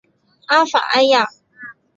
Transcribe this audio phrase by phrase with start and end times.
[0.47, 1.27] 阿法埃娅。